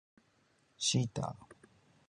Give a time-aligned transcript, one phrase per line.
[0.79, 1.35] シータ